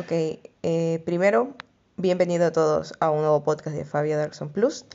[0.00, 0.12] Ok,
[0.62, 1.52] eh, primero,
[1.98, 4.86] bienvenido a todos a un nuevo podcast de Fabio Darkson Plus.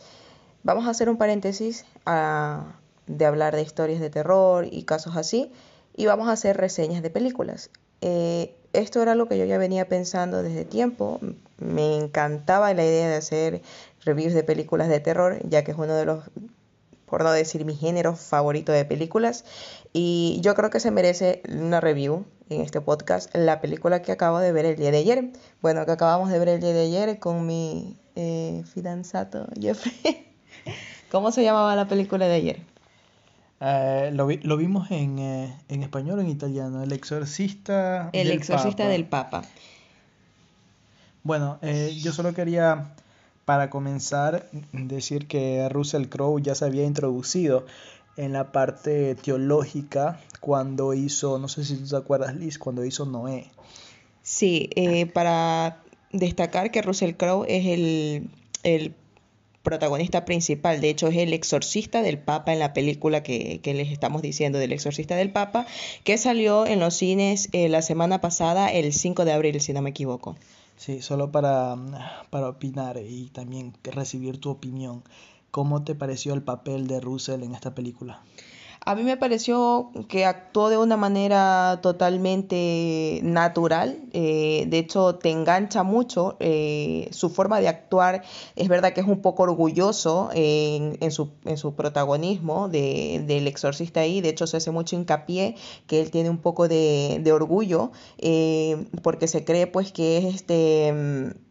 [0.63, 1.85] Vamos a hacer un paréntesis
[3.05, 5.51] de hablar de historias de terror y casos así,
[5.95, 7.69] y vamos a hacer reseñas de películas.
[8.01, 11.19] Eh, esto era lo que yo ya venía pensando desde tiempo.
[11.59, 13.61] Me encantaba la idea de hacer
[14.03, 16.23] reviews de películas de terror, ya que es uno de los
[17.05, 19.45] por no decir mi género favorito de películas.
[19.93, 24.39] Y yo creo que se merece una review en este podcast, la película que acabo
[24.39, 25.31] de ver el día de ayer.
[25.61, 30.27] Bueno, que acabamos de ver el día de ayer con mi eh, fidanzato Jeffrey.
[31.11, 32.61] ¿Cómo se llamaba la película de ayer?
[33.61, 36.83] Eh, lo, vi- lo vimos en, eh, en español o en italiano.
[36.83, 38.89] El exorcista El del exorcista Papa.
[38.91, 39.41] del Papa.
[41.23, 42.93] Bueno, eh, yo solo quería,
[43.45, 47.65] para comenzar, decir que Russell Crowe ya se había introducido
[48.17, 53.05] en la parte teológica cuando hizo, no sé si tú te acuerdas, Liz, cuando hizo
[53.05, 53.51] Noé.
[54.23, 58.29] Sí, eh, para destacar que Russell Crowe es el,
[58.63, 58.95] el
[59.61, 63.91] protagonista principal, de hecho es el exorcista del Papa en la película que, que les
[63.91, 65.67] estamos diciendo del exorcista del Papa,
[66.03, 69.81] que salió en los cines eh, la semana pasada, el 5 de abril, si no
[69.81, 70.35] me equivoco.
[70.77, 71.75] Sí, solo para,
[72.29, 75.03] para opinar y también recibir tu opinión.
[75.51, 78.23] ¿Cómo te pareció el papel de Russell en esta película?
[78.87, 83.97] A mí me pareció que actuó de una manera totalmente natural.
[84.13, 86.37] eh, de hecho, te engancha mucho.
[86.39, 88.21] eh, su forma de actuar
[88.55, 93.47] es verdad que es un poco orgulloso en, en su, en su protagonismo de- del
[93.47, 94.21] exorcista ahí.
[94.21, 95.55] De hecho, se hace mucho hincapié
[95.87, 100.35] que él tiene un poco de, de orgullo eh, porque se cree pues que es
[100.35, 100.93] este...
[100.93, 101.45] mm,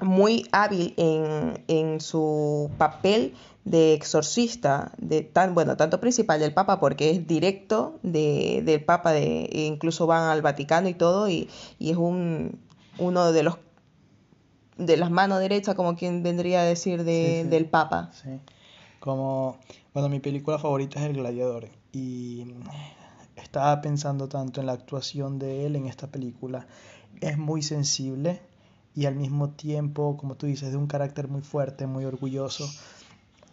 [0.00, 3.34] muy hábil en, en su papel
[3.70, 9.12] de exorcista, de tan, bueno, tanto principal del Papa, porque es directo de, del Papa,
[9.12, 12.58] de, e incluso van al Vaticano y todo, y, y es un,
[12.98, 13.58] uno de los
[14.78, 17.48] de las manos derechas, como quien vendría a decir, de, Sí, sí.
[17.48, 18.10] del Papa.
[18.12, 18.30] Sí.
[19.00, 19.58] Como,
[19.92, 22.46] bueno, mi película favorita es El Gladiador y
[23.36, 26.66] estaba pensando tanto en la actuación de él en esta película.
[27.20, 28.40] Es muy sensible
[28.94, 32.68] y al mismo tiempo, como tú dices, de un carácter muy fuerte, muy orgulloso.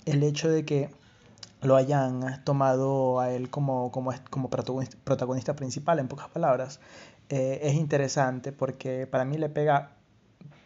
[0.06, 0.90] El hecho de que
[1.62, 6.80] lo hayan tomado a él como, como, como protagonista, principal, en pocas palabras,
[7.30, 9.92] eh, es interesante porque para mí le pega,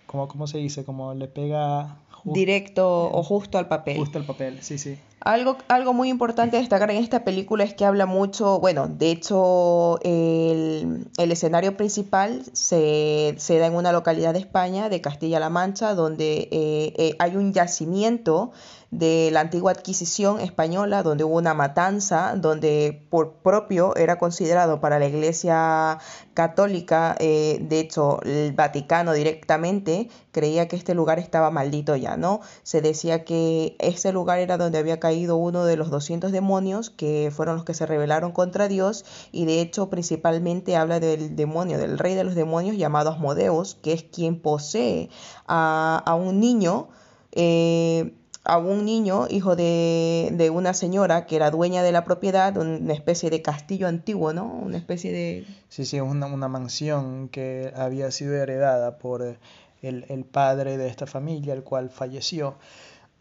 [0.06, 0.84] como, ¿cómo se dice?
[0.84, 3.98] Como le pega Directo o justo al papel.
[3.98, 4.98] justo el papel, sí, sí.
[5.22, 10.00] Algo, algo muy importante destacar en esta película es que habla mucho, bueno, de hecho
[10.02, 15.94] el, el escenario principal se, se da en una localidad de España, de Castilla-La Mancha,
[15.94, 18.52] donde eh, eh, hay un yacimiento
[18.91, 24.97] de la antigua adquisición española, donde hubo una matanza, donde por propio era considerado para
[24.97, 26.00] la Iglesia
[26.34, 32.40] católica, eh, de hecho el Vaticano directamente creía que este lugar estaba maldito ya, ¿no?
[32.63, 37.31] Se decía que ese lugar era donde había caído uno de los 200 demonios que
[37.36, 41.97] fueron los que se rebelaron contra Dios y de hecho principalmente habla del demonio, del
[41.97, 45.09] rey de los demonios llamado Asmodeus, que es quien posee
[45.47, 46.90] a, a un niño.
[47.31, 48.14] eh,
[48.46, 52.94] a un niño, hijo de, de una señora que era dueña de la propiedad, una
[52.94, 54.46] especie de castillo antiguo, ¿no?
[54.46, 55.46] Una especie de...
[55.68, 59.38] Sí, sí, una, una mansión que había sido heredada por
[59.81, 62.56] el, el padre de esta familia, el cual falleció.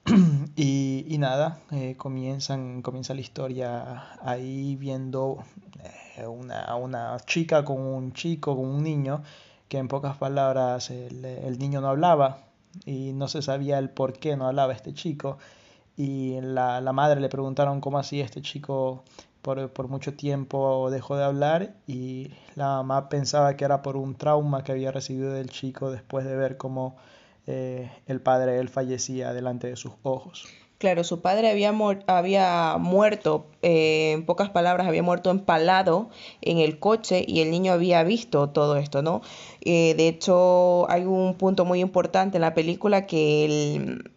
[0.56, 5.38] Y, y nada, eh, comienzan, comienza la historia ahí viendo
[6.16, 9.22] eh, una, una chica con un chico, con un niño,
[9.68, 12.38] que en pocas palabras el, el niño no hablaba
[12.86, 15.38] y no se sabía el por qué no hablaba este chico.
[15.96, 19.04] Y la, la madre le preguntaron cómo hacía este chico
[19.42, 24.14] por, por mucho tiempo dejó de hablar y la mamá pensaba que era por un
[24.16, 26.96] trauma que había recibido del chico después de ver cómo
[27.50, 30.46] eh, el padre él fallecía delante de sus ojos.
[30.76, 31.74] Claro, su padre había,
[32.06, 36.10] había muerto, eh, en pocas palabras, había muerto empalado
[36.42, 39.22] en el coche y el niño había visto todo esto, ¿no?
[39.62, 44.12] Eh, de hecho, hay un punto muy importante en la película que el,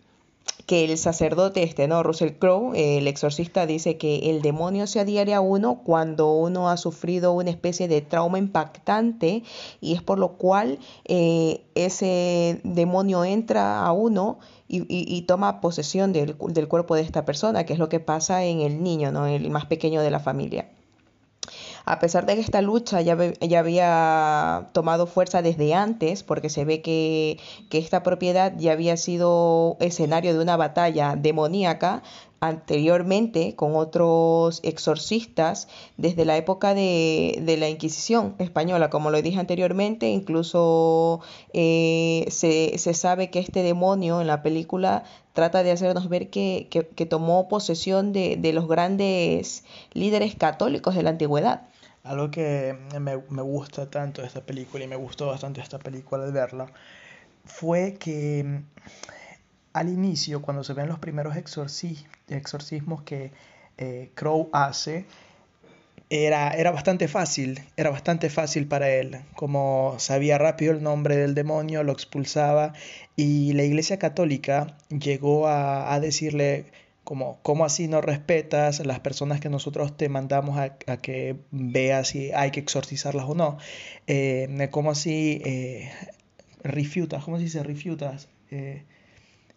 [0.71, 2.01] que el sacerdote este, ¿no?
[2.01, 6.69] Russell Crowe, eh, el exorcista, dice que el demonio se adhiere a uno cuando uno
[6.69, 9.44] ha sufrido una especie de trauma impactante
[9.81, 14.39] y es por lo cual eh, ese demonio entra a uno
[14.69, 18.00] y, y- y toma posesión del, del cuerpo de esta persona, que es lo que
[18.00, 19.27] pasa en el niño, ¿no?
[19.27, 20.69] El más pequeño de la familia.
[21.85, 26.65] A pesar de que esta lucha ya, ya había tomado fuerza desde antes, porque se
[26.65, 27.39] ve que,
[27.69, 32.03] que esta propiedad ya había sido escenario de una batalla demoníaca,
[32.41, 35.67] anteriormente con otros exorcistas
[35.97, 41.21] desde la época de, de la Inquisición española, como lo dije anteriormente, incluso
[41.53, 45.03] eh, se, se, sabe que este demonio en la película
[45.33, 49.63] trata de hacernos ver que, que, que tomó posesión de, de, los grandes
[49.94, 51.68] líderes católicos de la antigüedad.
[52.04, 56.25] Algo que me, me gusta tanto de esta película y me gustó bastante esta película
[56.25, 56.68] al verla
[57.45, 58.62] fue que
[59.74, 63.31] al inicio, cuando se ven los primeros exorcismos que
[63.78, 65.06] eh, Crow hace,
[66.11, 71.33] era, era bastante fácil, era bastante fácil para él, como sabía rápido el nombre del
[71.33, 72.73] demonio, lo expulsaba
[73.15, 76.65] y la Iglesia Católica llegó a, decirle
[77.05, 82.33] como, ¿cómo así no respetas las personas que nosotros te mandamos a, que veas si
[82.33, 83.57] hay que exorcizarlas o no?
[84.07, 85.91] Eh, ¿Cómo así eh,
[86.61, 87.23] refutas?
[87.23, 88.27] ¿Cómo se dice refutas?
[88.51, 88.83] Eh,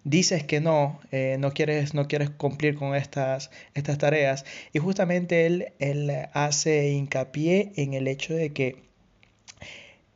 [0.05, 4.45] dices que no, eh, no, quieres, no quieres cumplir con estas, estas tareas.
[4.73, 8.85] Y justamente él, él hace hincapié en el hecho de que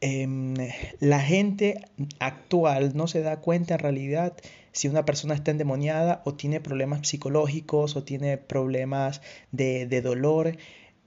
[0.01, 0.55] em,
[1.01, 1.81] la gente
[2.21, 4.37] actual no se da cuenta en realidad
[4.73, 10.57] si una persona está endemoniada o tiene problemas psicológicos o tiene problemas de, de dolor.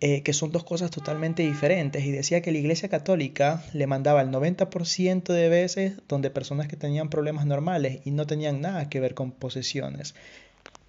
[0.03, 2.03] Eh, que son dos cosas totalmente diferentes.
[2.03, 6.75] Y decía que la Iglesia Católica le mandaba el 90% de veces donde personas que
[6.75, 10.15] tenían problemas normales y no tenían nada que ver con posesiones.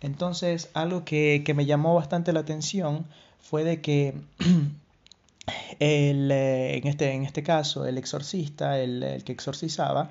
[0.01, 3.05] Entonces, algo que, me llamó bastante la atención
[3.39, 4.15] fue de que
[5.79, 10.09] el, eh, en, este, en este caso el exorcista, el, que exorcizaba,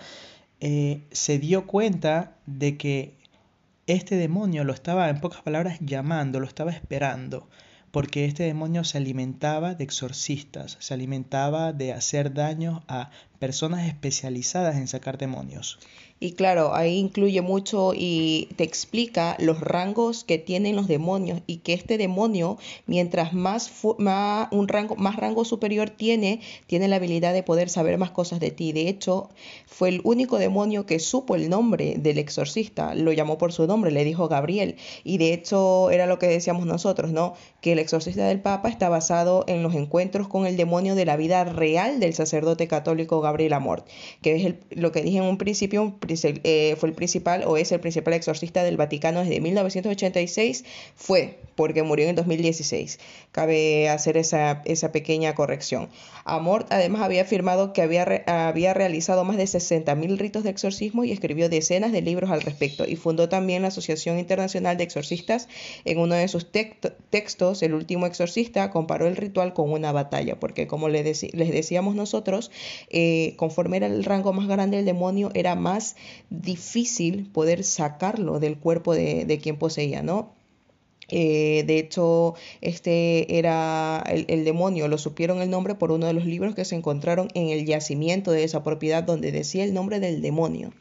[0.60, 3.16] eh, se dio cuenta de que
[3.88, 7.48] este demonio lo estaba, en pocas palabras, llamando, lo estaba esperando
[7.92, 13.12] porque este demonio se alimentaba de exorcistas, se alimentaba de hacer daño a
[13.42, 15.80] personas especializadas en sacar demonios.
[16.24, 21.58] Y claro, ahí incluye mucho y te explica los rangos que tienen los demonios y
[21.58, 27.34] que este demonio, mientras más, más, un rango, más rango superior tiene, tiene la habilidad
[27.34, 28.72] de poder saber más cosas de ti.
[28.72, 29.32] De hecho,
[29.66, 33.90] fue el único demonio que supo el nombre del exorcista, lo llamó por su nombre,
[33.90, 34.76] le dijo Gabriel.
[35.04, 37.34] Y de hecho era lo que decíamos nosotros, ¿no?
[37.62, 41.18] Que el exorcista del Papa está basado en los encuentros con el demonio de la
[41.18, 43.88] vida real del sacerdote católico Gabriel Amort,
[44.22, 45.96] que es lo que dije en un principio,
[46.44, 51.84] eh, fue el principal o es el principal exorcista del Vaticano desde 1986, fue porque
[51.84, 53.00] murió en 2016.
[53.32, 55.90] Cabe hacer esa, pequeña corrección.
[56.26, 61.50] Amort además había afirmado que había, realizado más de 60.000 ritos de exorcismo y escribió
[61.50, 65.48] decenas de libros al respecto y fundó también la Asociación Internacional de Exorcistas.
[65.86, 70.68] En uno de sus textos, El último exorcista comparó el ritual con una batalla, porque
[70.68, 72.52] como les, les decíamos nosotros,
[72.90, 75.96] eh, conforme era el rango más grande del demonio, era más
[76.30, 80.34] difícil poder sacarlo del cuerpo de, quien poseía, ¿no?
[81.10, 86.26] Eh, de hecho, este era el, demonio, lo supieron el nombre por uno de los
[86.26, 90.22] libros que se encontraron en el yacimiento de esa propiedad donde decía el nombre del
[90.22, 90.72] demonio.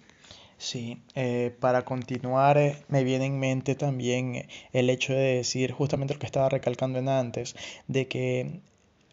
[0.60, 6.12] Sí, eh, para continuar eh, me viene en mente también el hecho de decir justamente
[6.12, 7.56] lo que estaba recalcando en antes,
[7.88, 8.60] de que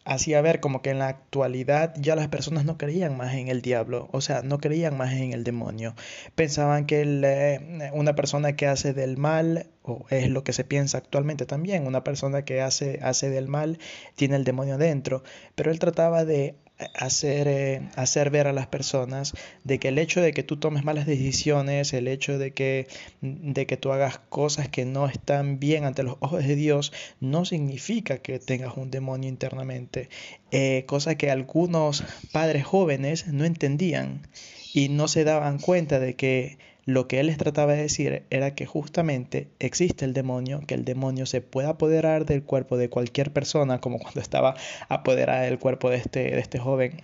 [0.08, 3.62] hacía ver como que en la actualidad ya las personas no creían más en el
[3.62, 5.96] diablo, o sea, no creían más en el demonio.
[6.36, 10.98] Pensaban que eh, una persona que hace del mal, o es lo que se piensa
[10.98, 13.80] actualmente también, una persona que hace, hace del mal
[14.16, 15.24] tiene el demonio dentro,
[15.56, 16.56] pero él trataba de
[16.94, 20.84] hacer, eh, hacer ver a las personas de que el hecho de que tú tomes
[20.84, 22.88] malas decisiones, el hecho de que,
[23.22, 27.46] de que tú hagas cosas que no están bien ante los ojos de Dios, no
[27.46, 30.10] significa que tengas un demonio internamente.
[30.52, 34.28] Eh, cosa que algunos padres jóvenes no entendían
[34.74, 36.58] y no se daban cuenta de que
[36.88, 40.86] lo que él les trataba de decir era que justamente existe el demonio, que el
[40.86, 44.56] demonio se puede apoderar del cuerpo de cualquier persona, como cuando estaba
[44.88, 47.02] apoderada del cuerpo de este, de este joven.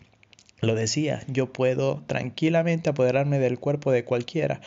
[0.62, 4.62] Lo decía, yo puedo tranquilamente apoderarme del cuerpo de cualquiera.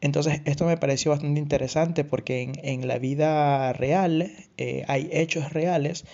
[0.00, 5.52] Entonces esto me pareció bastante interesante porque en, en la vida real eh, hay hechos
[5.52, 6.04] reales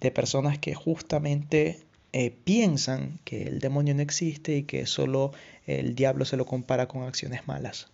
[0.00, 1.80] de personas que justamente
[2.14, 5.32] eh, piensan que el demonio no existe y que solo
[5.66, 7.88] el diablo se lo compara con acciones malas.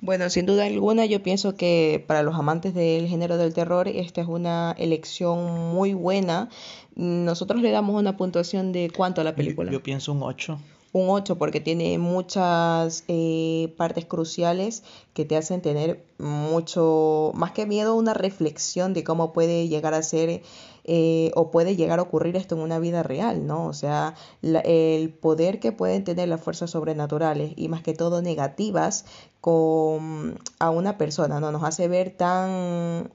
[0.00, 4.20] Bueno, sin duda alguna, yo pienso que para los amantes del género del terror, esta
[4.20, 6.48] es una elección muy buena.
[6.94, 9.72] Nosotros le damos una puntuación de cuánto a la película.
[9.72, 10.56] Yo, pienso un 8.
[10.92, 17.66] un 8 porque tiene muchas eh, partes cruciales que te hacen tener mucho, más que
[17.66, 20.42] miedo, una reflexión de cómo puede llegar a ser
[20.90, 23.66] eh, o puede llegar a ocurrir esto en una vida real, ¿no?
[23.66, 29.04] O sea, el poder que pueden tener las fuerzas sobrenaturales y más que todo negativas
[29.42, 31.52] con, a una persona, ¿no?
[31.52, 33.10] Nos hace ver tan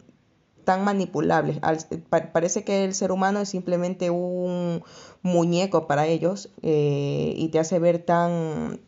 [0.66, 1.60] tan manipulables.
[2.32, 4.84] parece que el ser humano es simplemente un
[5.24, 8.82] muñeco para ellos eh, y te hace ver tan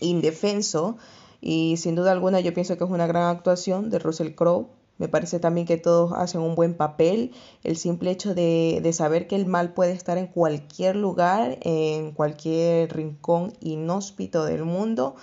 [0.00, 0.96] indefenso.
[1.42, 4.70] Y sin duda alguna yo pienso que es una gran actuación de Russell Crowe.
[5.00, 7.32] Me parece también que todos hacen un buen papel.
[7.64, 12.12] El simple hecho de, de saber que el mal puede estar en cualquier lugar, en
[12.12, 15.16] cualquier rincón inhóspito del mundo,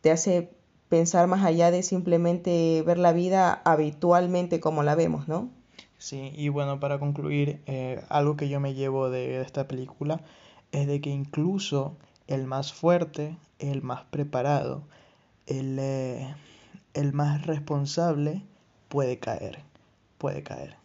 [0.00, 0.50] te hace
[0.88, 5.48] pensar más allá de simplemente ver la vida habitualmente como la vemos, ¿no?
[5.96, 10.22] Sí, y bueno, para concluir, eh, algo que yo me llevo de esta película
[10.72, 11.96] es de que incluso
[12.26, 14.82] el más fuerte, el más preparado,
[15.46, 16.34] el, eh,
[16.94, 18.42] el más responsable
[18.90, 19.60] puede caer,
[20.18, 20.76] puede caer.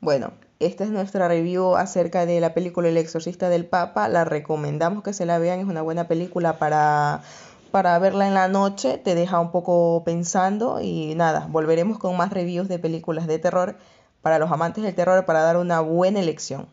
[0.00, 4.08] Bueno, esta es nuestra review acerca de la película El exorcista del Papa.
[4.08, 7.22] La recomendamos que se la vean, es una buena película para
[7.70, 12.32] para verla en la noche, te deja un poco pensando y nada, volveremos con más
[12.32, 13.76] reviews de películas de terror
[14.22, 16.66] para los amantes del terror para dar una buena elección.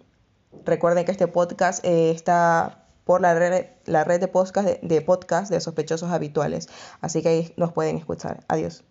[0.64, 5.52] Recuerden que este podcast eh, está por la red, la red de, podcast de, podcast
[5.52, 6.70] de sospechosos habituales,
[7.02, 8.46] así que ahí nos pueden escuchar.
[8.48, 8.86] Adiós.